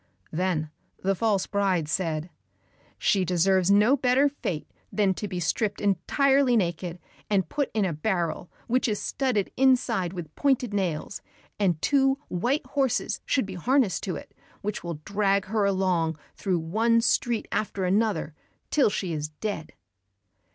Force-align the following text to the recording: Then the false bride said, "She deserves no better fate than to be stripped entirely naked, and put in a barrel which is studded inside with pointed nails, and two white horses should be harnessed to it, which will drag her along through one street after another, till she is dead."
Then 0.31 0.71
the 1.03 1.13
false 1.13 1.45
bride 1.45 1.87
said, 1.87 2.31
"She 2.97 3.23
deserves 3.23 3.69
no 3.69 3.95
better 3.95 4.27
fate 4.29 4.67
than 4.91 5.13
to 5.13 5.27
be 5.27 5.39
stripped 5.39 5.79
entirely 5.79 6.57
naked, 6.57 6.97
and 7.29 7.47
put 7.47 7.69
in 7.75 7.85
a 7.85 7.93
barrel 7.93 8.49
which 8.65 8.87
is 8.87 8.99
studded 8.99 9.51
inside 9.57 10.11
with 10.13 10.33
pointed 10.33 10.73
nails, 10.73 11.21
and 11.59 11.79
two 11.83 12.17
white 12.29 12.65
horses 12.65 13.21
should 13.27 13.45
be 13.45 13.53
harnessed 13.53 14.01
to 14.05 14.15
it, 14.15 14.33
which 14.61 14.83
will 14.83 15.01
drag 15.05 15.45
her 15.45 15.65
along 15.65 16.17
through 16.35 16.57
one 16.57 16.99
street 17.01 17.47
after 17.51 17.85
another, 17.85 18.33
till 18.71 18.89
she 18.89 19.13
is 19.13 19.29
dead." 19.29 19.71